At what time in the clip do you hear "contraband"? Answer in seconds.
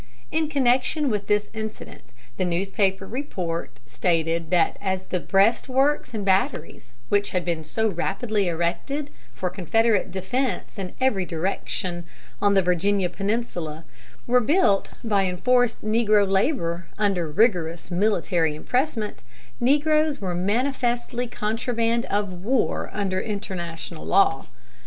21.27-22.05